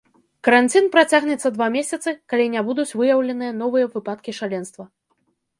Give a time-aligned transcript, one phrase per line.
[0.45, 4.83] Каранцін працягнецца два месяцы, калі не будуць выяўленыя новыя выпадкі шаленства.